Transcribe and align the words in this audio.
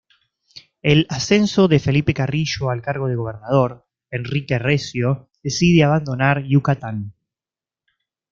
Al 0.91 1.05
ascenso 1.09 1.67
de 1.67 1.77
Felipe 1.77 2.15
Carrillo 2.15 2.71
al 2.71 2.81
cargo 2.81 3.07
de 3.07 3.13
gobernador, 3.15 3.85
Enrique 4.09 4.57
Recio 4.57 5.29
decide 5.43 5.83
abandonar 5.83 6.43
Yucatán. 6.43 7.13